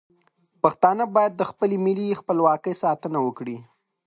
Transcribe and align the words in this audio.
پښتانه 0.63 1.03
باید 1.15 1.33
د 1.37 1.41
خپل 1.49 1.69
ملي 1.85 2.09
خپلواکۍ 2.21 2.73
ساتنه 2.83 3.19
وکړي. 3.25 3.57